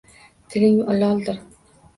Tiling 0.55 0.81
loldir 1.03 1.39